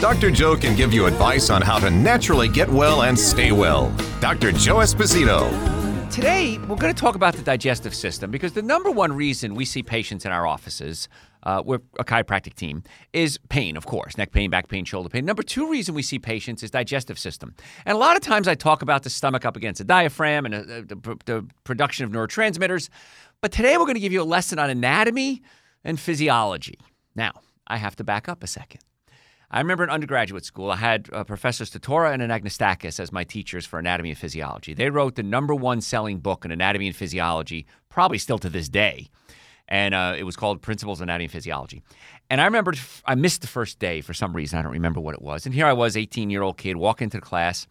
[0.00, 0.30] Dr.
[0.30, 3.94] Joe can give you advice on how to naturally get well and stay well.
[4.18, 4.50] Dr.
[4.50, 5.50] Joe Esposito.
[6.10, 9.66] Today, we're going to talk about the digestive system because the number one reason we
[9.66, 11.06] see patients in our offices,
[11.42, 15.26] uh, we're a chiropractic team, is pain, of course, neck pain, back pain, shoulder pain.
[15.26, 17.54] Number two reason we see patients is digestive system.
[17.84, 20.54] And a lot of times I talk about the stomach up against the diaphragm and
[20.54, 22.88] uh, the, the production of neurotransmitters.
[23.42, 25.42] But today, we're going to give you a lesson on anatomy
[25.84, 26.78] and physiology.
[27.14, 28.80] Now, I have to back up a second.
[29.52, 33.66] I remember in undergraduate school, I had uh, Professors Tortora and Anagnostakos as my teachers
[33.66, 34.74] for anatomy and physiology.
[34.74, 38.68] They wrote the number one selling book in anatomy and physiology, probably still to this
[38.68, 39.08] day.
[39.66, 41.82] And uh, it was called Principles of Anatomy and Physiology.
[42.28, 44.58] And I remember I missed the first day for some reason.
[44.58, 45.46] I don't remember what it was.
[45.46, 47.66] And here I was, 18 year old kid, walk into the class,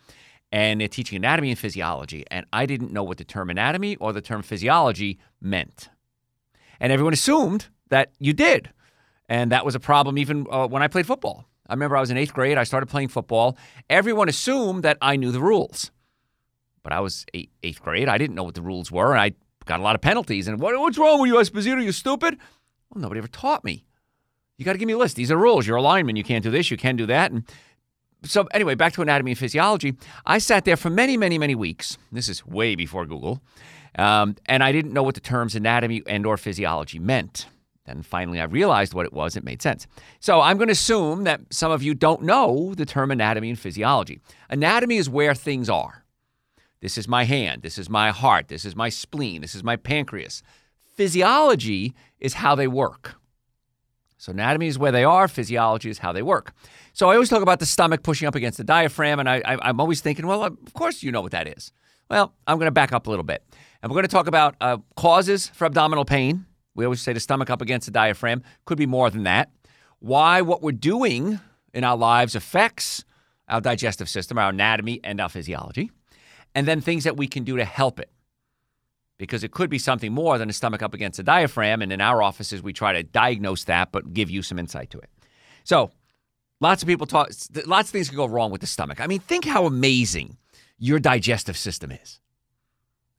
[0.52, 2.26] and they're teaching anatomy and physiology.
[2.30, 5.90] And I didn't know what the term anatomy or the term physiology meant.
[6.82, 8.70] And everyone assumed that you did.
[9.30, 11.49] And that was a problem even uh, when I played football.
[11.70, 12.58] I remember I was in eighth grade.
[12.58, 13.58] I started playing football.
[13.90, 15.92] Everyone assumed that I knew the rules.
[16.84, 18.10] But I was eight, eighth grade.
[18.10, 19.12] I didn't know what the rules were.
[19.12, 19.34] And I
[19.66, 20.48] got a lot of penalties.
[20.48, 21.84] And what, what's wrong with you, Esposito?
[21.84, 22.38] You stupid?
[22.90, 23.86] Well, nobody ever taught me.
[24.58, 25.16] You got to give me a list.
[25.16, 25.68] These are rules.
[25.68, 26.16] You're a lineman.
[26.16, 26.72] You can't do this.
[26.72, 27.32] You can do that.
[27.32, 27.44] And
[28.24, 29.96] so, anyway, back to anatomy and physiology.
[30.26, 31.98] I sat there for many, many, many weeks.
[32.12, 33.42] This is way before Google.
[33.98, 37.48] Um, and I didn't know what the terms anatomy and or physiology meant.
[37.90, 39.36] Then finally, I realized what it was.
[39.36, 39.88] It made sense.
[40.20, 43.58] So I'm going to assume that some of you don't know the term anatomy and
[43.58, 44.20] physiology.
[44.48, 46.06] Anatomy is where things are.
[46.82, 47.64] This is my hand.
[47.64, 48.48] This is my heart.
[48.48, 49.42] This is my spleen.
[49.42, 50.44] This is my pancreas.
[50.96, 53.16] Physiology is how they work.
[54.18, 55.28] So anatomy is where they are.
[55.28, 56.54] Physiology is how they work.
[56.94, 59.80] So I always talk about the stomach pushing up against the diaphragm, and I, am
[59.80, 61.72] always thinking, well, of course you know what that is.
[62.08, 63.44] Well, I'm going to back up a little bit,
[63.82, 66.46] and we're going to talk about uh, causes for abdominal pain.
[66.80, 68.42] We always say the stomach up against the diaphragm.
[68.64, 69.52] Could be more than that.
[70.00, 71.42] Why what we're doing
[71.74, 73.04] in our lives affects
[73.50, 75.92] our digestive system, our anatomy, and our physiology.
[76.56, 78.10] And then things that we can do to help it.
[79.18, 81.82] Because it could be something more than a stomach up against the diaphragm.
[81.82, 85.00] And in our offices, we try to diagnose that, but give you some insight to
[85.00, 85.10] it.
[85.66, 85.92] So,
[86.62, 87.30] lots of people talk,
[87.66, 89.02] lots of things can go wrong with the stomach.
[89.02, 90.38] I mean, think how amazing
[90.78, 92.22] your digestive system is.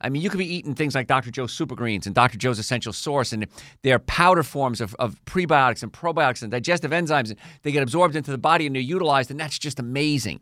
[0.01, 1.31] I mean, you could be eating things like Dr.
[1.31, 2.39] Joe's Super Greens and Dr.
[2.39, 3.47] Joe's Essential Source, and
[3.83, 7.31] they're powder forms of, of prebiotics and probiotics and digestive enzymes.
[7.31, 10.41] And they get absorbed into the body and they're utilized, and that's just amazing.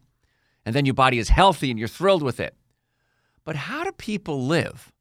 [0.64, 2.54] And then your body is healthy and you're thrilled with it.
[3.44, 4.92] But how do people live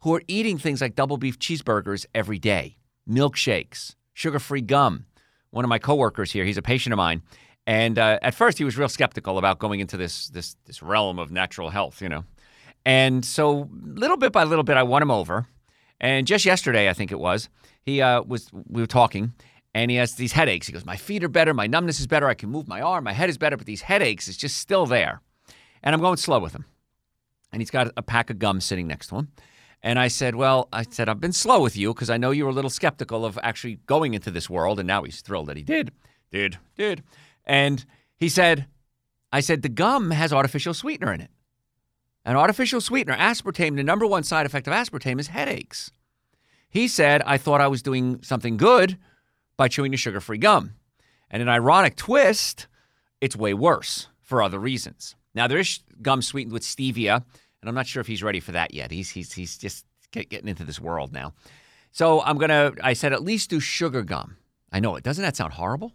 [0.00, 2.76] who are eating things like double beef cheeseburgers every day,
[3.08, 5.06] milkshakes, sugar free gum?
[5.50, 7.22] One of my coworkers here, he's a patient of mine.
[7.66, 11.18] And uh, at first, he was real skeptical about going into this, this, this realm
[11.18, 12.24] of natural health, you know.
[12.86, 15.46] And so, little bit by little bit, I won him over.
[16.00, 17.48] And just yesterday, I think it was,
[17.82, 19.34] he uh, was we were talking,
[19.74, 20.68] and he has these headaches.
[20.68, 23.04] He goes, "My feet are better, my numbness is better, I can move my arm,
[23.04, 25.20] my head is better, but these headaches is just still there."
[25.82, 26.64] And I'm going slow with him.
[27.52, 29.28] And he's got a pack of gum sitting next to him.
[29.82, 32.44] And I said, Well, I said, I've been slow with you because I know you
[32.44, 34.80] were a little skeptical of actually going into this world.
[34.80, 35.92] And now he's thrilled that he did.
[36.32, 37.04] Did, did.
[37.44, 37.84] And
[38.16, 38.66] he said,
[39.32, 41.30] I said, the gum has artificial sweetener in it.
[42.26, 45.92] An artificial sweetener, aspartame, the number one side effect of aspartame is headaches.
[46.68, 48.98] He said, I thought I was doing something good
[49.56, 50.74] by chewing the sugar free gum.
[51.30, 52.66] And an ironic twist,
[53.20, 55.14] it's way worse for other reasons.
[55.36, 57.14] Now, there is gum sweetened with stevia,
[57.60, 58.90] and I'm not sure if he's ready for that yet.
[58.90, 61.32] He's, he's, he's just getting into this world now.
[61.92, 64.36] So I'm going to, I said, at least do sugar gum.
[64.72, 65.04] I know it.
[65.04, 65.92] Doesn't that sound horrible?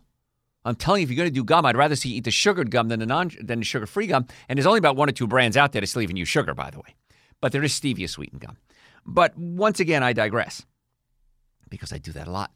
[0.63, 2.31] I'm telling you, if you're going to do gum, I'd rather see you eat the
[2.31, 4.27] sugared gum than the non than the sugar free gum.
[4.47, 6.53] And there's only about one or two brands out there that still even use sugar,
[6.53, 6.95] by the way.
[7.39, 8.57] But there is stevia sweetened gum.
[9.05, 10.65] But once again, I digress
[11.69, 12.51] because I do that a lot.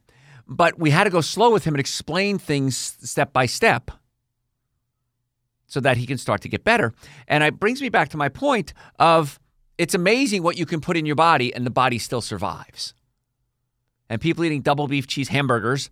[0.46, 3.90] But we had to go slow with him and explain things step by step
[5.66, 6.94] so that he can start to get better.
[7.26, 9.40] And it brings me back to my point of
[9.78, 12.94] it's amazing what you can put in your body and the body still survives.
[14.08, 15.90] And people eating double beef cheese hamburgers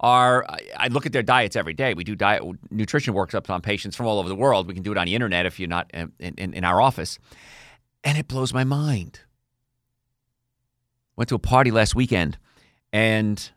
[0.00, 0.46] are
[0.76, 1.94] I look at their diets every day.
[1.94, 4.66] We do diet nutrition workups on patients from all over the world.
[4.66, 7.18] We can do it on the internet if you're not in, in, in our office,
[8.02, 9.20] and it blows my mind.
[11.16, 12.38] Went to a party last weekend,
[12.92, 13.50] and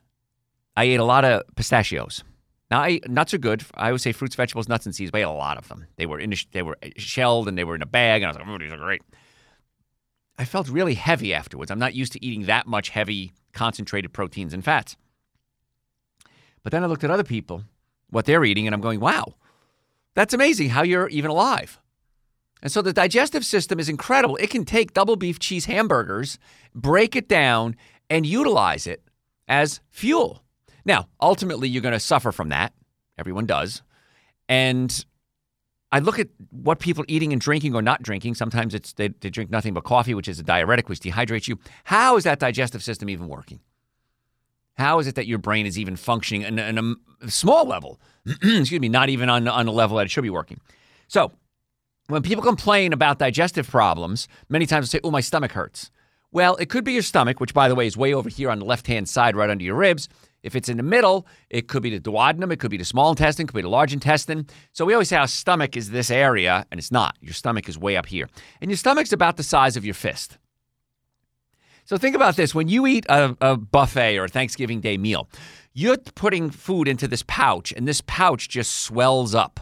[0.76, 2.22] I ate a lot of pistachios.
[2.70, 3.64] Now, I, nuts are good.
[3.74, 5.10] I always say fruits, vegetables, nuts, and seeds.
[5.10, 5.86] But I ate a lot of them.
[5.96, 8.36] They were in they were shelled and they were in a bag, and I was
[8.38, 9.02] like, "Oh, these are great."
[10.38, 11.70] I felt really heavy afterwards.
[11.70, 14.96] I'm not used to eating that much heavy, concentrated proteins and fats.
[16.62, 17.64] But then I looked at other people,
[18.10, 19.34] what they're eating, and I'm going, "Wow,
[20.14, 20.70] that's amazing!
[20.70, 21.78] How you're even alive."
[22.62, 24.36] And so the digestive system is incredible.
[24.36, 26.38] It can take double beef cheese hamburgers,
[26.74, 27.76] break it down,
[28.10, 29.02] and utilize it
[29.46, 30.42] as fuel.
[30.84, 32.72] Now, ultimately, you're going to suffer from that.
[33.16, 33.82] Everyone does.
[34.48, 35.04] And
[35.92, 38.34] I look at what people are eating and drinking or not drinking.
[38.34, 41.58] Sometimes it's they, they drink nothing but coffee, which is a diuretic, which dehydrates you.
[41.84, 43.60] How is that digestive system even working?
[44.78, 48.00] How is it that your brain is even functioning in, in a small level?
[48.26, 50.60] Excuse me, not even on, on a level that it should be working.
[51.08, 51.32] So,
[52.06, 55.90] when people complain about digestive problems, many times they say, Oh, my stomach hurts.
[56.30, 58.58] Well, it could be your stomach, which, by the way, is way over here on
[58.58, 60.08] the left hand side, right under your ribs.
[60.42, 63.10] If it's in the middle, it could be the duodenum, it could be the small
[63.10, 64.46] intestine, it could be the large intestine.
[64.72, 67.16] So we always say our stomach is this area, and it's not.
[67.20, 68.28] Your stomach is way up here.
[68.60, 70.38] And your stomach's about the size of your fist.
[71.88, 75.26] So think about this when you eat a, a buffet or a Thanksgiving Day meal,
[75.72, 79.58] you're putting food into this pouch, and this pouch just swells up.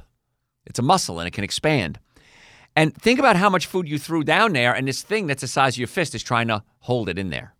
[0.66, 2.00] It's a muscle and it can expand.
[2.74, 5.46] And think about how much food you threw down there, and this thing that's the
[5.46, 7.54] size of your fist is trying to hold it in there.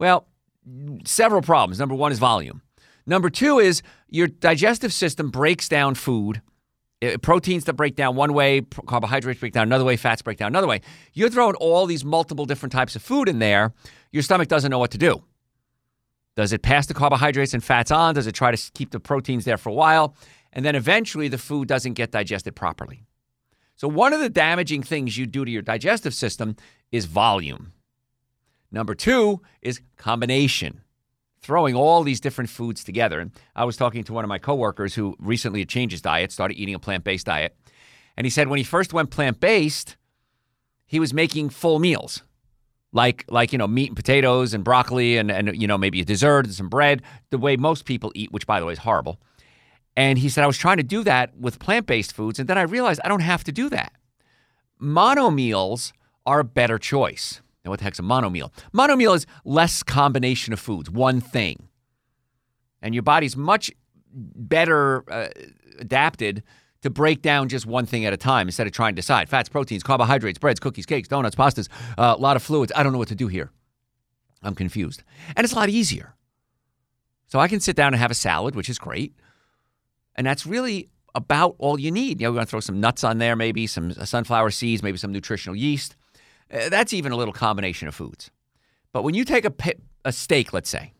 [0.00, 0.26] Well,
[1.04, 1.78] several problems.
[1.78, 2.62] Number one is volume.
[3.06, 6.42] Number two is your digestive system breaks down food.
[7.04, 10.48] Uh, proteins that break down one way, carbohydrates break down another way, fats break down
[10.48, 10.80] another way.
[11.12, 13.72] You're throwing all these multiple different types of food in there.
[14.12, 15.22] Your stomach doesn't know what to do.
[16.36, 18.14] Does it pass the carbohydrates and fats on?
[18.14, 20.16] Does it try to keep the proteins there for a while?
[20.52, 23.04] And then eventually the food doesn't get digested properly.
[23.76, 26.56] So, one of the damaging things you do to your digestive system
[26.92, 27.72] is volume.
[28.70, 30.82] Number two is combination,
[31.44, 33.20] throwing all these different foods together.
[33.20, 36.32] And I was talking to one of my coworkers who recently had changed his diet,
[36.32, 37.54] started eating a plant based diet.
[38.16, 39.96] And he said when he first went plant based,
[40.86, 42.22] he was making full meals.
[42.92, 46.04] Like, like you know, meat and potatoes and broccoli and, and you know maybe a
[46.04, 49.20] dessert and some bread, the way most people eat, which by the way is horrible.
[49.96, 52.38] And he said, I was trying to do that with plant based foods.
[52.38, 53.92] And then I realized I don't have to do that.
[54.78, 55.92] Mono meals
[56.24, 57.42] are a better choice.
[57.64, 58.52] Now, what the heck's a mono meal?
[58.72, 61.68] Mono meal is less combination of foods, one thing.
[62.82, 63.70] And your body's much
[64.12, 65.28] better uh,
[65.78, 66.42] adapted
[66.82, 69.48] to break down just one thing at a time instead of trying to decide fats,
[69.48, 72.70] proteins, carbohydrates, breads, cookies, cakes, donuts, pastas, uh, a lot of fluids.
[72.76, 73.50] I don't know what to do here.
[74.42, 75.02] I'm confused.
[75.34, 76.14] And it's a lot easier.
[77.26, 79.14] So I can sit down and have a salad, which is great.
[80.14, 82.20] And that's really about all you need.
[82.20, 84.98] You know, we're going to throw some nuts on there, maybe some sunflower seeds, maybe
[84.98, 85.96] some nutritional yeast.
[86.52, 88.30] Uh, that's even a little combination of foods.
[88.92, 89.52] But when you take a,
[90.04, 90.92] a steak, let's say,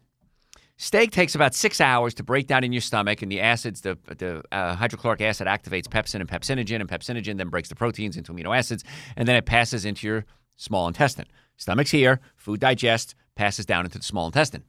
[0.76, 3.96] steak takes about six hours to break down in your stomach, and the acids, the,
[4.06, 8.32] the uh, hydrochloric acid activates pepsin and pepsinogen, and pepsinogen then breaks the proteins into
[8.32, 8.84] amino acids,
[9.16, 10.24] and then it passes into your
[10.56, 11.26] small intestine.
[11.56, 14.64] Stomach's here, food digests, passes down into the small intestine.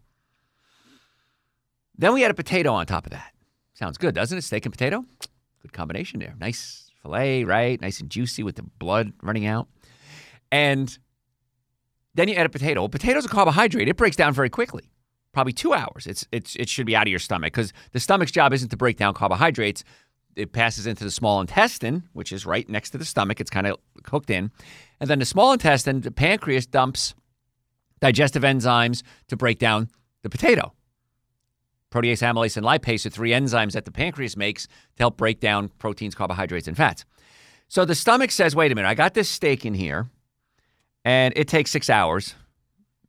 [1.97, 3.31] Then we add a potato on top of that.
[3.73, 4.43] Sounds good, doesn't it?
[4.43, 5.05] Steak and potato?
[5.61, 6.35] Good combination there.
[6.39, 7.79] Nice filet, right?
[7.81, 9.67] Nice and juicy with the blood running out.
[10.51, 10.97] And
[12.13, 12.81] then you add a potato.
[12.81, 13.87] Well, potato's a carbohydrate.
[13.87, 14.91] It breaks down very quickly.
[15.33, 16.07] Probably two hours.
[16.07, 18.77] It's, it's, it should be out of your stomach because the stomach's job isn't to
[18.77, 19.83] break down carbohydrates.
[20.35, 23.41] It passes into the small intestine, which is right next to the stomach.
[23.41, 23.77] It's kind of
[24.07, 24.51] hooked in.
[24.99, 27.15] And then the small intestine, the pancreas dumps
[27.99, 29.89] digestive enzymes to break down
[30.23, 30.73] the potato.
[31.91, 35.69] Protease, amylase, and lipase are three enzymes that the pancreas makes to help break down
[35.79, 37.05] proteins, carbohydrates, and fats.
[37.67, 40.09] So the stomach says, wait a minute, I got this steak in here,
[41.05, 42.35] and it takes six hours,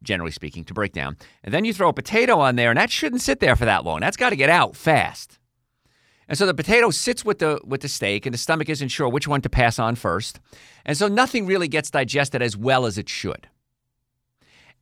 [0.03, 1.17] generally speaking, to break down.
[1.43, 3.85] And then you throw a potato on there, and that shouldn't sit there for that
[3.85, 3.99] long.
[4.01, 5.41] That's got to get out fast.
[6.29, 9.09] And so the potato sits with the with the steak, and the stomach isn't sure
[9.09, 10.39] which one to pass on first.
[10.85, 13.49] And so nothing really gets digested as well as it should.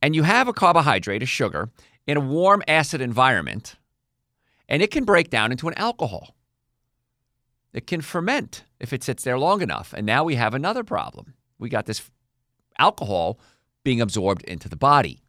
[0.01, 1.71] And you have a carbohydrate, a sugar,
[2.05, 3.77] in a warm acid environment
[4.67, 6.35] and it can break down into an alcohol.
[7.73, 9.93] It can ferment if it sits there long enough.
[9.95, 11.33] And now we have another problem.
[11.59, 12.09] We got this
[12.79, 13.39] alcohol
[13.83, 15.21] being absorbed into the body.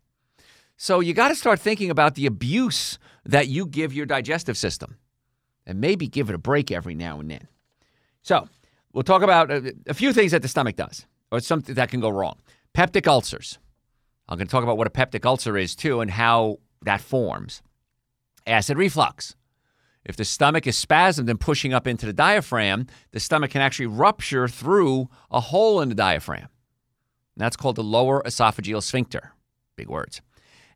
[0.76, 4.98] So you got to start thinking about the abuse that you give your digestive system
[5.66, 7.48] and maybe give it a break every now and then.
[8.22, 8.48] So
[8.92, 12.00] we'll talk about a, a few things that the stomach does or something that can
[12.00, 12.38] go wrong.
[12.74, 13.58] Peptic ulcers.
[14.28, 17.62] I'm going to talk about what a peptic ulcer is too and how that forms
[18.46, 19.34] acid reflux.
[20.04, 23.86] If the stomach is spasmed and pushing up into the diaphragm, the stomach can actually
[23.86, 26.48] rupture through a hole in the diaphragm.
[27.36, 29.32] And that's called the lower esophageal sphincter.
[29.76, 30.22] Big words.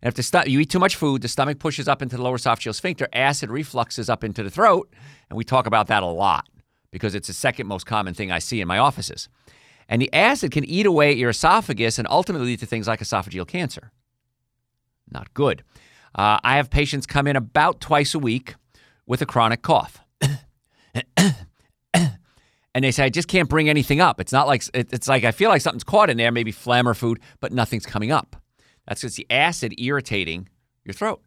[0.03, 2.23] And if the stu- you eat too much food, the stomach pushes up into the
[2.23, 4.93] lower esophageal sphincter, acid refluxes up into the throat,
[5.29, 6.49] and we talk about that a lot
[6.91, 9.29] because it's the second most common thing I see in my offices.
[9.89, 13.01] And the acid can eat away at your esophagus and ultimately lead to things like
[13.01, 13.91] esophageal cancer.
[15.11, 15.63] Not good.
[16.15, 18.55] Uh, I have patients come in about twice a week
[19.07, 20.01] with a chronic cough.
[22.75, 24.21] and they say, I just can't bring anything up.
[24.21, 26.95] It's not like, it's like I feel like something's caught in there, maybe phlegm or
[26.95, 28.37] food, but nothing's coming up.
[28.87, 30.49] That's because the acid irritating
[30.85, 31.23] your throat.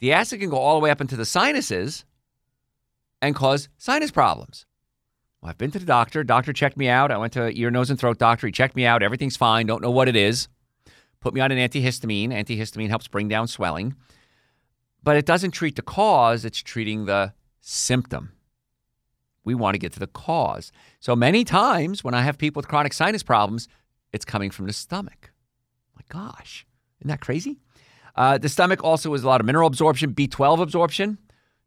[0.00, 2.04] The acid can go all the way up into the sinuses
[3.22, 4.66] and cause sinus problems.
[5.40, 6.24] Well, I've been to the doctor.
[6.24, 7.10] Doctor checked me out.
[7.10, 8.46] I went to ear, nose, and throat doctor.
[8.46, 9.02] He checked me out.
[9.02, 9.66] Everything's fine.
[9.66, 10.48] Don't know what it is.
[11.20, 12.30] Put me on an antihistamine.
[12.30, 13.94] Antihistamine helps bring down swelling.
[15.02, 18.32] But it doesn't treat the cause, it's treating the symptom.
[19.44, 20.72] We want to get to the cause.
[21.00, 23.68] So many times when I have people with chronic sinus problems,
[24.12, 25.32] it's coming from the stomach.
[25.94, 26.66] My gosh,
[27.00, 27.60] isn't that crazy?
[28.16, 31.18] Uh, the stomach also has a lot of mineral absorption, B12 absorption.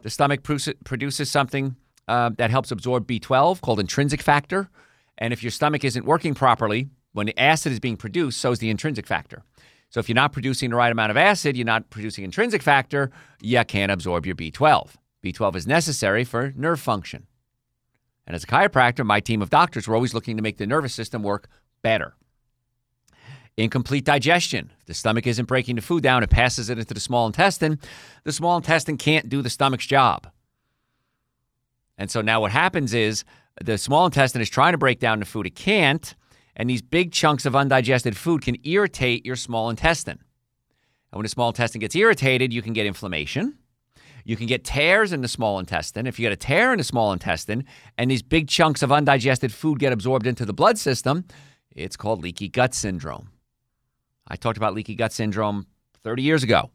[0.02, 1.76] The stomach produces something
[2.08, 4.70] uh, that helps absorb B12 called intrinsic factor.
[5.18, 8.60] And if your stomach isn't working properly, when the acid is being produced, so is
[8.60, 9.44] the intrinsic factor.
[9.90, 13.12] So if you're not producing the right amount of acid, you're not producing intrinsic factor,
[13.42, 14.96] you can't absorb your B12.
[15.24, 17.27] B12 is necessary for nerve function.
[18.28, 20.94] And as a chiropractor, my team of doctors, we're always looking to make the nervous
[20.94, 21.48] system work
[21.82, 22.14] better.
[23.56, 24.72] Incomplete digestion.
[24.82, 27.80] If the stomach isn't breaking the food down, it passes it into the small intestine.
[28.26, 30.30] The small intestine can't do the stomach's job.
[31.98, 33.24] And so now what happens is
[33.64, 36.14] the small intestine is trying to break down the food, it can't.
[36.56, 40.20] And these big chunks of undigested food can irritate your small intestine.
[41.12, 43.58] And when the small intestine gets irritated, you can get inflammation.
[44.28, 46.06] You can get tears in the small intestine.
[46.06, 47.64] If you get a tear in the small intestine
[47.98, 51.24] and these big chunks of undigested food get absorbed into the blood system,
[51.72, 53.30] it's called leaky gut syndrome.
[54.28, 55.66] I talked about leaky gut syndrome
[56.04, 56.72] 30 years ago.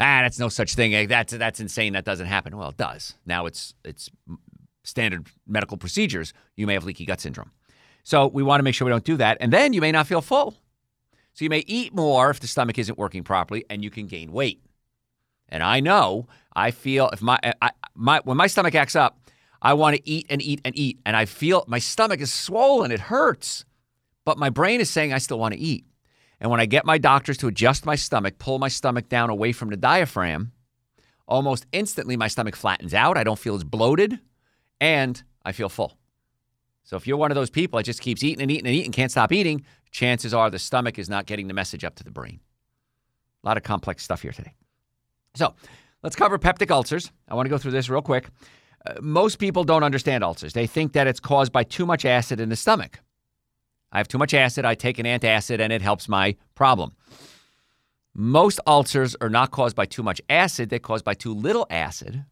[0.00, 1.06] Ah, that's no such thing.
[1.06, 1.92] That's that's insane.
[1.92, 2.56] That doesn't happen.
[2.56, 3.14] Well, it does.
[3.24, 4.10] Now it's it's
[4.82, 6.32] standard medical procedures.
[6.56, 7.52] You may have leaky gut syndrome.
[8.02, 9.36] So we want to make sure we don't do that.
[9.38, 10.56] And then you may not feel full.
[11.32, 14.32] So you may eat more if the stomach isn't working properly, and you can gain
[14.32, 14.64] weight.
[15.48, 19.20] And I know I feel if my I, my when my stomach acts up,
[19.60, 22.90] I want to eat and eat and eat, and I feel my stomach is swollen.
[22.90, 23.66] It hurts,
[24.24, 25.84] but my brain is saying I still want to eat.
[26.40, 29.52] And when I get my doctors to adjust my stomach, pull my stomach down away
[29.52, 30.52] from the diaphragm,
[31.28, 33.16] almost instantly my stomach flattens out.
[33.16, 34.18] I don't feel as bloated
[34.80, 35.96] and I feel full.
[36.84, 38.92] So if you're one of those people that just keeps eating and eating and eating,
[38.92, 42.10] can't stop eating, chances are the stomach is not getting the message up to the
[42.10, 42.40] brain.
[43.42, 44.54] A lot of complex stuff here today.
[45.34, 45.54] So
[46.06, 47.10] let's cover peptic ulcers.
[47.28, 48.28] I want to go through this real quick.
[48.86, 50.52] Uh, most people don't understand ulcers.
[50.52, 53.00] They think that it's caused by too much acid in the stomach.
[53.90, 56.92] I have too much acid, I take an antacid, and it helps my problem.
[58.14, 62.24] Most ulcers are not caused by too much acid, they're caused by too little acid.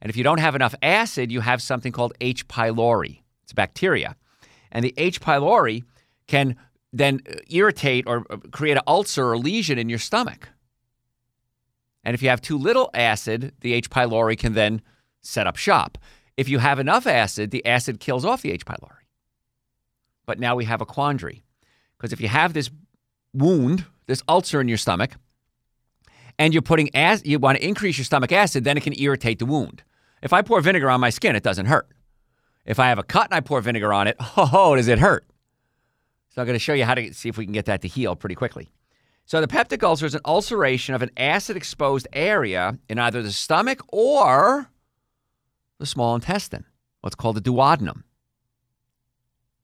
[0.00, 2.48] And if you don't have enough acid, you have something called H.
[2.48, 3.20] pylori.
[3.44, 4.16] It's a bacteria.
[4.72, 5.20] And the H.
[5.20, 5.84] pylori
[6.26, 6.56] can
[6.92, 10.48] then irritate or uh, create an ulcer or lesion in your stomach.
[12.04, 13.90] And if you have too little acid, the H.
[13.90, 14.82] pylori can then
[15.22, 15.98] set up shop.
[16.36, 18.66] If you have enough acid, the acid kills off the H.
[18.66, 19.04] pylori.
[20.26, 21.44] But now we have a quandary.
[21.96, 22.70] Because if you have this
[23.32, 25.12] wound, this ulcer in your stomach,
[26.38, 29.38] and you're putting acid, you want to increase your stomach acid, then it can irritate
[29.38, 29.82] the wound.
[30.22, 31.88] If I pour vinegar on my skin, it doesn't hurt.
[32.64, 35.24] If I have a cut and I pour vinegar on it, oh, does it hurt?
[36.30, 37.88] So I'm going to show you how to see if we can get that to
[37.88, 38.70] heal pretty quickly.
[39.26, 43.80] So the peptic ulcer is an ulceration of an acid-exposed area in either the stomach
[43.88, 44.68] or
[45.78, 46.66] the small intestine,
[47.00, 48.02] what's called the duodenum.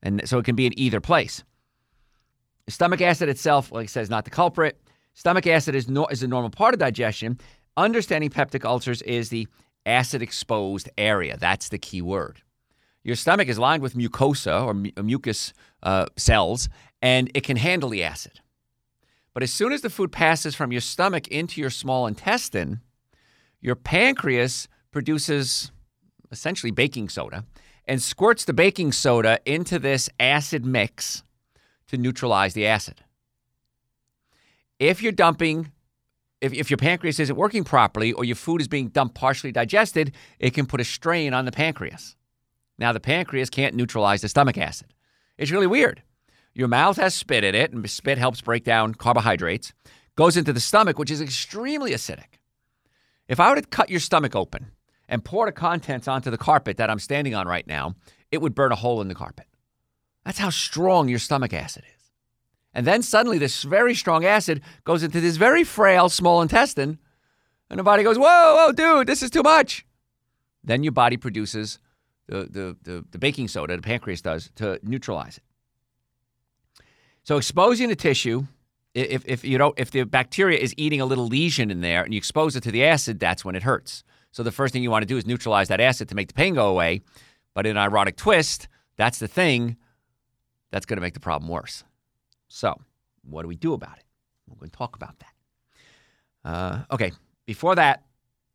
[0.03, 1.45] And so it can be in either place.
[2.69, 4.81] Stomach acid itself, like I said, is not the culprit.
[5.13, 7.39] Stomach acid is, no, is a normal part of digestion.
[7.77, 9.47] Understanding peptic ulcers is the
[9.85, 11.37] acid exposed area.
[11.37, 12.41] That's the key word.
[13.03, 15.53] Your stomach is lined with mucosa or mu- mucus
[15.83, 16.69] uh, cells,
[17.03, 18.41] and it can handle the acid.
[19.33, 22.81] But as soon as the food passes from your stomach into your small intestine,
[23.61, 25.71] your pancreas produces
[26.31, 27.45] essentially baking soda
[27.87, 31.23] and squirts the baking soda into this acid mix
[31.89, 33.03] to neutralize the acid.
[34.79, 35.73] If you're dumping,
[36.41, 40.13] if, if your pancreas isn't working properly or your food is being dumped partially digested,
[40.39, 42.17] it can put a strain on the pancreas.
[42.79, 44.95] Now, the pancreas can't neutralize the stomach acid.
[45.37, 46.03] It's really weird.
[46.55, 49.73] Your mouth has spit in it, and spit helps break down carbohydrates,
[50.17, 52.39] goes into the stomach, which is extremely acidic.
[53.29, 54.73] If I were to cut your stomach open
[55.09, 57.95] and pour the contents onto the carpet that I'm standing on right now,
[58.31, 59.47] it would burn a hole in the carpet.
[60.25, 62.11] That's how strong your stomach acid is.
[62.75, 66.99] And then suddenly this very strong acid goes into this very frail small intestine,
[67.69, 69.87] and the body goes, Whoa, whoa, dude, this is too much.
[70.63, 71.79] Then your body produces
[72.27, 75.45] the, the, the, the baking soda, the pancreas does, to neutralize it.
[77.23, 78.47] So exposing the tissue,
[78.95, 82.13] if, if you don't, if the bacteria is eating a little lesion in there and
[82.13, 84.03] you expose it to the acid, that's when it hurts.
[84.33, 86.35] So the first thing you want to do is neutralize that acid to make the
[86.35, 87.03] pain go away.
[87.55, 89.77] But in an ironic twist, that's the thing
[90.71, 91.85] that's going to make the problem worse.
[92.49, 92.81] So
[93.23, 94.05] what do we do about it?
[94.49, 96.49] We're going to talk about that.
[96.49, 97.13] Uh, okay,
[97.47, 98.05] before that,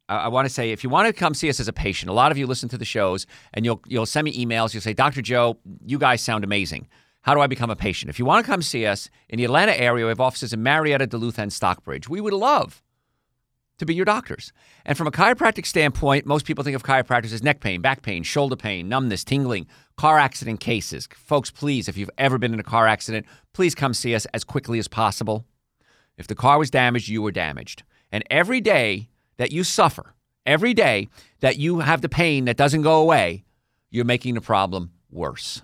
[0.09, 2.09] I, I want to say if you want to come see us as a patient,
[2.09, 4.73] a lot of you listen to the shows and you'll you'll send me emails.
[4.73, 5.21] You'll say, Dr.
[5.21, 6.87] Joe, you guys sound amazing.
[7.25, 8.11] How do I become a patient?
[8.11, 10.61] If you want to come see us in the Atlanta area, we have offices in
[10.61, 12.07] Marietta, Duluth, and Stockbridge.
[12.07, 12.83] We would love
[13.79, 14.53] to be your doctors.
[14.85, 18.21] And from a chiropractic standpoint, most people think of chiropractors as neck pain, back pain,
[18.21, 19.65] shoulder pain, numbness, tingling,
[19.97, 21.09] car accident cases.
[21.15, 24.43] Folks, please, if you've ever been in a car accident, please come see us as
[24.43, 25.47] quickly as possible.
[26.19, 27.81] If the car was damaged, you were damaged.
[28.11, 30.13] And every day that you suffer,
[30.45, 33.45] every day that you have the pain that doesn't go away,
[33.89, 35.63] you're making the problem worse.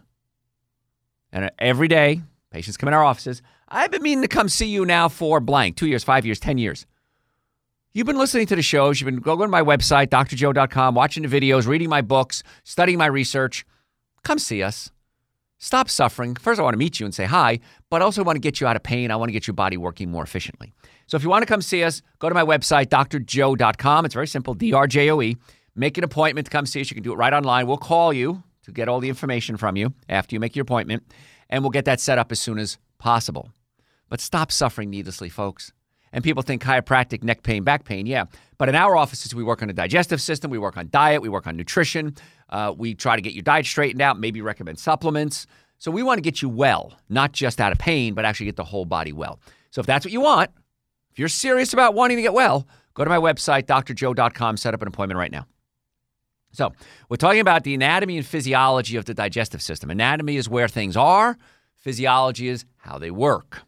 [1.31, 2.21] And every day,
[2.51, 3.41] patients come in our offices.
[3.67, 6.57] I've been meaning to come see you now for blank two years, five years, 10
[6.57, 6.85] years.
[7.93, 8.99] You've been listening to the shows.
[8.99, 13.05] You've been going to my website, drjoe.com, watching the videos, reading my books, studying my
[13.05, 13.65] research.
[14.23, 14.91] Come see us.
[15.57, 16.35] Stop suffering.
[16.35, 17.59] First, I want to meet you and say hi,
[17.89, 19.11] but I also want to get you out of pain.
[19.11, 20.73] I want to get your body working more efficiently.
[21.05, 24.05] So if you want to come see us, go to my website, drjoe.com.
[24.05, 25.37] It's very simple, D R J O E.
[25.75, 26.89] Make an appointment to come see us.
[26.89, 27.67] You can do it right online.
[27.67, 31.03] We'll call you to get all the information from you after you make your appointment,
[31.49, 33.51] and we'll get that set up as soon as possible.
[34.09, 35.71] But stop suffering needlessly, folks.
[36.13, 38.05] And people think chiropractic, neck pain, back pain.
[38.05, 38.25] Yeah.
[38.57, 41.29] But in our offices, we work on the digestive system, we work on diet, we
[41.29, 42.15] work on nutrition.
[42.49, 45.47] Uh, we try to get your diet straightened out, maybe recommend supplements.
[45.77, 48.57] So we want to get you well, not just out of pain, but actually get
[48.57, 49.39] the whole body well.
[49.71, 50.51] So if that's what you want,
[51.11, 54.81] if you're serious about wanting to get well, go to my website, drjoe.com, set up
[54.81, 55.47] an appointment right now.
[56.53, 56.73] So,
[57.09, 59.89] we're talking about the anatomy and physiology of the digestive system.
[59.89, 61.37] Anatomy is where things are,
[61.75, 63.61] physiology is how they work.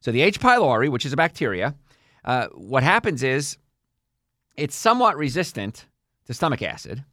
[0.00, 0.40] So, the H.
[0.40, 1.74] pylori, which is a bacteria,
[2.24, 3.58] uh, what happens is
[4.56, 5.86] it's somewhat resistant
[6.26, 7.04] to stomach acid.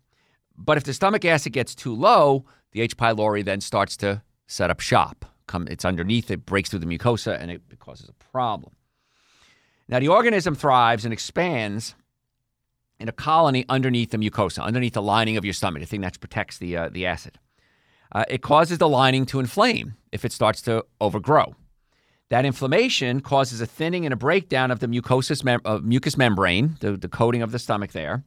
[0.57, 2.97] But if the stomach acid gets too low, the H.
[2.97, 5.25] pylori then starts to set up shop.
[5.47, 8.73] Come, it's underneath, it breaks through the mucosa, and it causes a problem.
[9.87, 11.95] Now, the organism thrives and expands
[12.99, 16.19] in a colony underneath the mucosa, underneath the lining of your stomach, the thing that
[16.19, 17.39] protects the, uh, the acid.
[18.11, 21.55] Uh, it causes the lining to inflame if it starts to overgrow.
[22.29, 26.77] That inflammation causes a thinning and a breakdown of the mucous, mem- uh, mucous membrane,
[26.79, 28.23] the, the coating of the stomach there.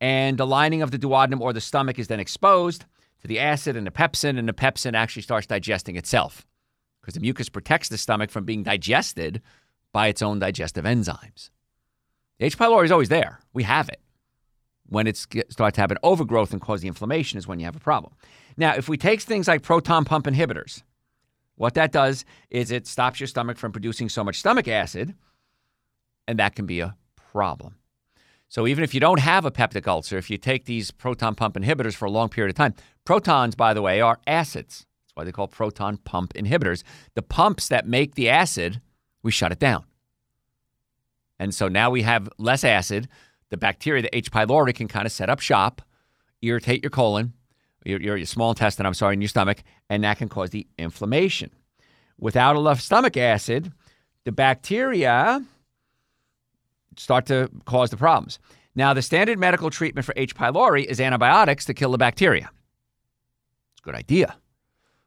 [0.00, 2.84] And the lining of the duodenum or the stomach is then exposed
[3.20, 6.46] to the acid and the pepsin, and the pepsin actually starts digesting itself
[7.00, 9.40] because the mucus protects the stomach from being digested
[9.92, 11.50] by its own digestive enzymes.
[12.40, 12.56] H.
[12.56, 13.40] pylori is always there.
[13.52, 14.00] We have it.
[14.86, 17.76] When it starts to have an overgrowth and cause the inflammation is when you have
[17.76, 18.14] a problem.
[18.56, 20.82] Now, if we take things like proton pump inhibitors,
[21.56, 25.14] what that does is it stops your stomach from producing so much stomach acid,
[26.26, 26.96] and that can be a
[27.32, 27.74] problem.
[28.48, 31.56] So even if you don't have a peptic ulcer, if you take these proton pump
[31.56, 32.74] inhibitors for a long period of time,
[33.04, 34.86] protons, by the way, are acids.
[35.04, 36.82] That's why they call proton pump inhibitors.
[37.14, 38.80] The pumps that make the acid,
[39.22, 39.84] we shut it down.
[41.38, 43.08] And so now we have less acid.
[43.50, 44.30] The bacteria, the H.
[44.30, 45.82] pylori, can kind of set up shop,
[46.42, 47.32] irritate your colon,
[47.84, 50.66] your, your, your small intestine, I'm sorry, in your stomach, and that can cause the
[50.78, 51.50] inflammation.
[52.18, 53.72] Without enough stomach acid,
[54.24, 55.44] the bacteria
[56.96, 58.38] start to cause the problems.
[58.74, 60.34] Now, the standard medical treatment for H.
[60.34, 62.50] pylori is antibiotics to kill the bacteria.
[63.72, 64.36] It's a good idea.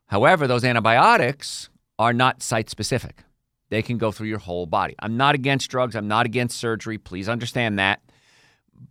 [0.08, 3.24] However, those antibiotics are not site specific.
[3.72, 4.96] They can go through your whole body.
[5.00, 5.96] I'm not against drugs.
[5.96, 6.98] I'm not against surgery.
[6.98, 8.02] Please understand that.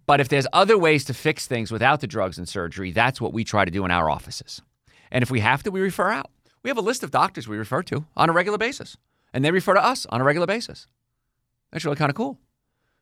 [0.06, 3.34] But if there's other ways to fix things without the drugs and surgery, that's what
[3.34, 4.62] we try to do in our offices.
[5.10, 6.30] And if we have to, we refer out.
[6.62, 8.96] We have a list of doctors we refer to on a regular basis,
[9.34, 10.86] and they refer to us on a regular basis.
[11.70, 12.38] That's really kind of cool.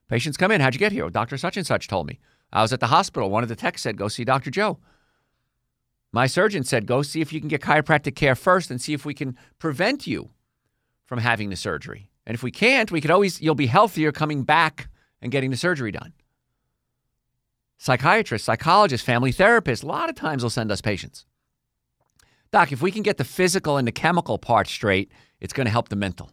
[0.08, 1.08] Patients come in, how'd you get here?
[1.10, 2.18] Doctor such and such told me.
[2.52, 3.30] I was at the hospital.
[3.30, 4.50] One of the techs said, go see Dr.
[4.50, 4.78] Joe.
[6.10, 9.04] My surgeon said, go see if you can get chiropractic care first and see if
[9.04, 10.30] we can prevent you
[11.08, 12.10] from having the surgery.
[12.26, 14.90] And if we can't, we could always, you'll be healthier coming back
[15.22, 16.12] and getting the surgery done.
[17.78, 21.24] Psychiatrists, psychologists, family therapists, a lot of times will send us patients.
[22.52, 25.70] Doc, if we can get the physical and the chemical part straight, it's going to
[25.70, 26.30] help the mental.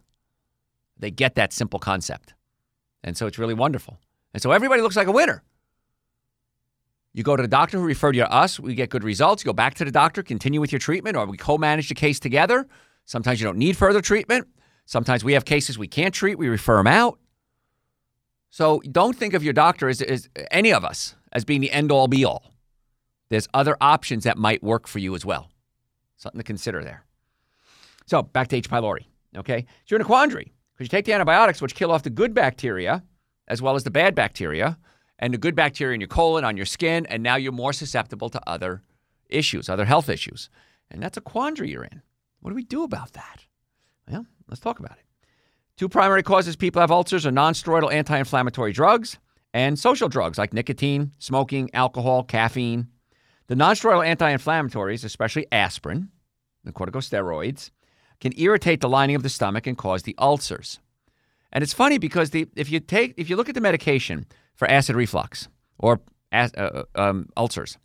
[0.98, 2.34] They get that simple concept.
[3.02, 3.98] And so it's really wonderful.
[4.34, 5.42] And so everybody looks like a winner.
[7.14, 9.42] You go to the doctor who referred you to us, we get good results.
[9.42, 11.94] You go back to the doctor, continue with your treatment, or we co manage the
[11.94, 12.66] case together.
[13.06, 14.46] Sometimes you don't need further treatment.
[14.86, 17.18] Sometimes we have cases we can't treat, we refer them out.
[18.50, 21.92] So don't think of your doctor as, as any of us as being the end
[21.92, 22.54] all be all.
[23.28, 25.50] There's other options that might work for you as well.
[26.16, 27.04] Something to consider there.
[28.06, 28.70] So back to H.
[28.70, 29.06] pylori.
[29.36, 29.66] Okay.
[29.84, 32.32] So you're in a quandary because you take the antibiotics, which kill off the good
[32.32, 33.02] bacteria
[33.48, 34.78] as well as the bad bacteria,
[35.18, 38.28] and the good bacteria in your colon, on your skin, and now you're more susceptible
[38.28, 38.82] to other
[39.28, 40.50] issues, other health issues.
[40.90, 42.02] And that's a quandary you're in.
[42.40, 43.44] What do we do about that?
[44.10, 45.04] Well, let's talk about it.
[45.76, 49.18] Two primary causes people have ulcers are nonsteroidal anti inflammatory drugs
[49.52, 52.88] and social drugs like nicotine, smoking, alcohol, caffeine.
[53.48, 56.08] The nonsteroidal anti inflammatories, especially aspirin,
[56.64, 57.70] the corticosteroids,
[58.20, 60.78] can irritate the lining of the stomach and cause the ulcers.
[61.52, 64.68] And it's funny because the, if you take if you look at the medication for
[64.70, 66.00] acid reflux or
[66.32, 67.78] uh, uh, um, ulcers,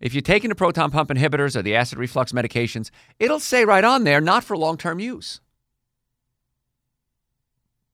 [0.00, 3.84] if you're taking the proton pump inhibitors or the acid reflux medications, it'll say right
[3.84, 5.40] on there, not for long term use.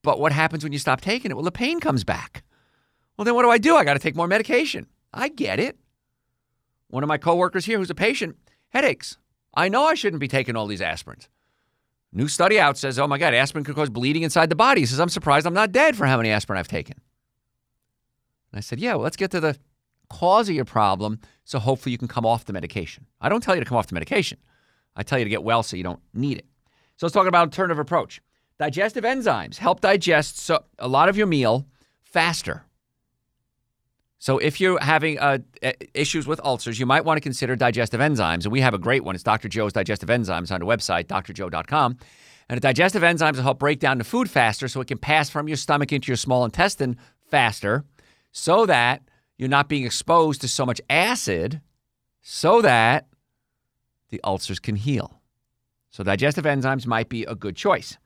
[0.03, 1.35] But what happens when you stop taking it?
[1.35, 2.43] Well, the pain comes back.
[3.17, 3.77] Well, then what do I do?
[3.77, 4.87] I got to take more medication.
[5.13, 5.79] I get it.
[6.89, 8.37] One of my coworkers here who's a patient,
[8.71, 9.17] headaches.
[9.55, 11.29] I know I shouldn't be taking all these aspirins.
[12.13, 14.83] New study out says, oh my God, aspirin could cause bleeding inside the body.
[14.83, 16.97] He says, I'm surprised I'm not dead for how many aspirin I've taken.
[18.53, 19.57] And I said, yeah, well, let's get to the
[20.11, 23.07] cause of your problem so hopefully you can come off the medication.
[23.21, 24.39] I don't tell you to come off the medication.
[24.95, 26.47] I tell you to get well so you don't need it.
[26.97, 28.21] So let's talk about alternative approach.
[28.63, 31.67] Digestive enzymes help digest so a lot of your meal
[32.05, 32.63] faster.
[34.21, 35.39] So if you're having uh,
[35.95, 38.45] issues with ulcers, you might want to consider digestive enzymes.
[38.45, 39.17] And we have a great one.
[39.17, 39.49] It's Dr.
[39.49, 41.97] Joe's Digestive Enzymes on the website, drjoe.com.
[42.49, 45.29] And the digestive enzymes will help break down the food faster so it can pass
[45.29, 46.97] from your stomach into your small intestine
[47.33, 47.83] faster
[48.31, 49.03] so that
[49.39, 51.61] you're not being exposed to so much acid
[52.21, 53.09] so that
[54.11, 55.21] the ulcers can heal.
[55.91, 57.99] So digestive enzymes might be a good choice.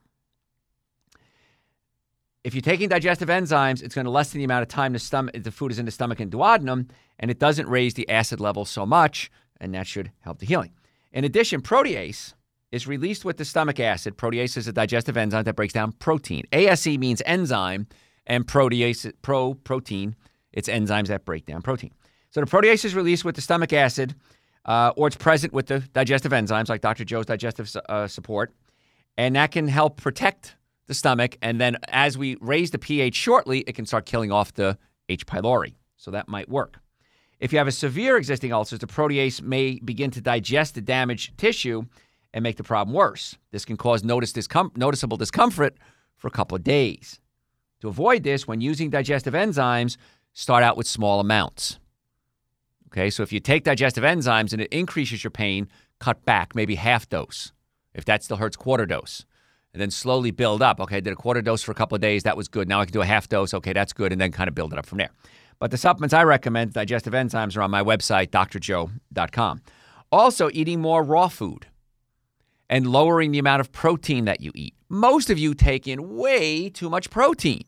[2.47, 5.35] If you're taking digestive enzymes, it's going to lessen the amount of time the, stomach,
[5.43, 8.65] the food is in the stomach and duodenum, and it doesn't raise the acid level
[8.65, 10.71] so much, and that should help the healing.
[11.13, 12.35] In addition, protease
[12.71, 14.17] is released with the stomach acid.
[14.17, 16.45] Protease is a digestive enzyme that breaks down protein.
[16.53, 17.89] ASE means enzyme,
[18.29, 20.15] and protease, pro protein,
[20.53, 21.91] it's enzymes that break down protein.
[22.31, 24.15] So the protease is released with the stomach acid,
[24.67, 27.05] uh, or it's present with the digestive enzymes like Dr.
[27.05, 28.55] Joe's digestive uh, support,
[29.19, 30.55] and that can help protect
[30.87, 31.37] the stomach.
[31.43, 35.27] And then as we raise the pH shortly, it can start killing off the H.
[35.27, 35.75] pylori.
[35.97, 36.79] So that might work.
[37.39, 41.37] If you have a severe existing ulcer, the protease may begin to digest the damaged
[41.37, 41.85] tissue
[42.33, 43.37] and make the problem worse.
[43.51, 45.77] This can cause discom- noticeable discomfort
[46.17, 47.21] for a couple of days.
[47.81, 49.97] To avoid this, when using digestive enzymes,
[50.33, 51.79] start out with small amounts.
[52.89, 55.69] Okay, so if you take digestive enzymes and it increases your pain,
[55.99, 57.53] cut back, maybe half dose.
[57.93, 59.27] If that still hurts, quarter dose
[59.77, 60.81] and then slowly build up.
[60.81, 62.23] Okay, I did a quarter dose for a couple of days.
[62.23, 62.67] That was good.
[62.67, 63.53] Now I can do a half dose.
[63.53, 64.11] Okay, that's good.
[64.11, 65.11] And then kind of build it up from there.
[65.59, 69.61] But the supplements I recommend, digestive enzymes, are on my website, drjoe.com.
[70.11, 71.67] Also, eating more raw food
[72.71, 74.73] and lowering the amount of protein that you eat.
[74.89, 77.65] Most of you take in way too much protein.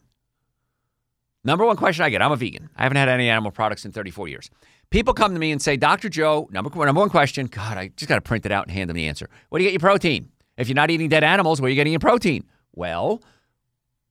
[1.44, 2.71] Number one question I get I'm a vegan.
[2.75, 4.49] I haven't had any animal products in 34 years.
[4.88, 6.09] People come to me and say, Dr.
[6.09, 8.88] Joe, number, number one question, God, I just got to print it out and hand
[8.88, 9.29] them the answer.
[9.51, 10.31] Where do you get your protein?
[10.59, 12.44] If you're not eating dead animals, where are you getting your protein?
[12.75, 13.23] Well,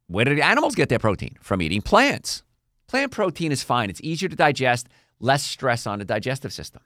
[0.08, 1.38] where the animals get their protein?
[1.42, 2.44] From eating plants.
[2.88, 3.90] Plant protein is fine.
[3.90, 4.88] It's easier to digest,
[5.20, 6.82] less stress on the digestive system.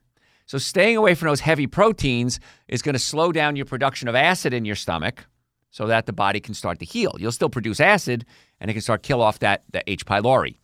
[0.47, 4.15] So staying away from those heavy proteins is going to slow down your production of
[4.15, 5.25] acid in your stomach
[5.69, 7.15] so that the body can start to heal.
[7.19, 8.25] You'll still produce acid
[8.59, 10.05] and it can start kill off that, that H.
[10.05, 10.57] pylori.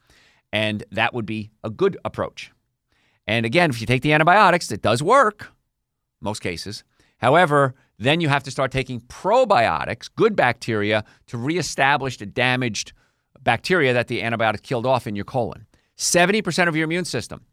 [0.51, 2.51] And that would be a good approach.
[3.27, 5.51] And again, if you take the antibiotics, it does work,
[6.19, 6.83] most cases.
[7.19, 12.93] However, then you have to start taking probiotics, good bacteria, to reestablish the damaged
[13.41, 15.65] bacteria that the antibiotic killed off in your colon.
[15.97, 17.43] 70% of your immune system,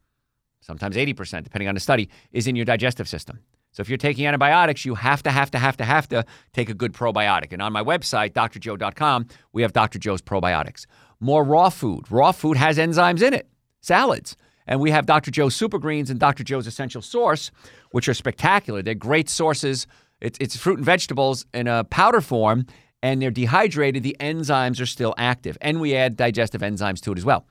[0.60, 3.40] sometimes 80%, depending on the study, is in your digestive system.
[3.72, 6.68] So if you're taking antibiotics, you have to, have to, have to, have to take
[6.68, 7.52] a good probiotic.
[7.52, 9.98] And on my website, drjoe.com, we have Dr.
[9.98, 10.86] Joe's probiotics.
[11.18, 12.10] More raw food.
[12.10, 13.48] Raw food has enzymes in it,
[13.80, 14.36] salads.
[14.66, 15.30] And we have Dr.
[15.30, 16.44] Joe's Super Greens and Dr.
[16.44, 17.50] Joe's Essential Source,
[17.90, 18.80] which are spectacular.
[18.80, 19.86] They're great sources
[20.20, 22.66] it's, it's fruit and vegetables in a powder form,
[23.02, 24.02] and they're dehydrated.
[24.02, 27.46] The enzymes are still active, and we add digestive enzymes to it as well.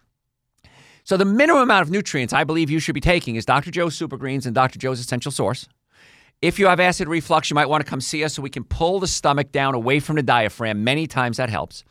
[1.03, 3.71] So the minimum amount of nutrients I believe you should be taking is Dr.
[3.71, 4.79] Joe's Super Greens and Dr.
[4.79, 5.67] Joe's Essential Source.
[6.41, 8.63] If you have acid reflux, you might want to come see us so we can
[8.63, 10.83] pull the stomach down away from the diaphragm.
[10.83, 11.83] Many times that helps.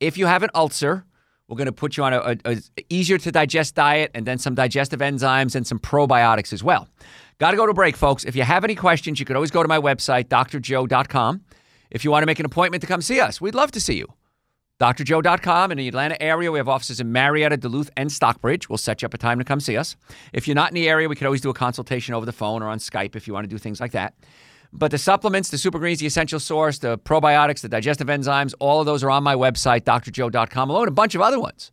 [0.00, 1.04] If you have an ulcer,
[1.48, 2.56] we're going to put you on a, a, a
[2.88, 6.88] easier to digest diet and then some digestive enzymes and some probiotics as well.
[7.38, 8.24] Got to go to break, folks.
[8.24, 11.42] If you have any questions, you could always go to my website, drjoe.com.
[11.90, 13.94] If you want to make an appointment to come see us, we'd love to see
[13.94, 14.06] you.
[14.80, 16.50] drjoe.com in the Atlanta area.
[16.50, 18.68] We have offices in Marietta, Duluth, and Stockbridge.
[18.68, 19.96] We'll set you up a time to come see us.
[20.32, 22.62] If you're not in the area, we could always do a consultation over the phone
[22.62, 24.14] or on Skype if you want to do things like that.
[24.72, 28.80] But the supplements, the super greens, the essential source, the probiotics, the digestive enzymes, all
[28.80, 31.72] of those are on my website, drjoe.com, along with a bunch of other ones.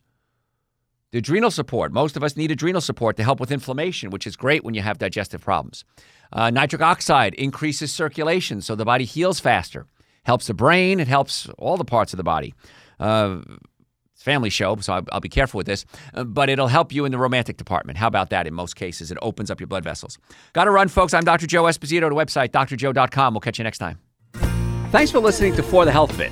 [1.12, 1.92] The adrenal support.
[1.92, 4.82] Most of us need adrenal support to help with inflammation, which is great when you
[4.82, 5.84] have digestive problems.
[6.32, 9.88] Uh, nitric oxide increases circulation so the body heals faster.
[10.24, 12.54] Helps the brain, it helps all the parts of the body.
[13.00, 13.40] Uh,
[14.16, 17.12] family show, so I'll, I'll, be careful with this, uh, but it'll help you in
[17.12, 17.98] the romantic department.
[17.98, 19.12] How about that in most cases?
[19.12, 20.20] It opens up your blood vessels.
[20.54, 21.14] Got to run, folks.
[21.14, 21.48] I'm Dr.
[21.48, 23.34] Joe Esposito, the website, drjoe.com.
[23.34, 23.98] We'll catch you next time.
[24.92, 26.32] Thanks for listening to For the Health Fit.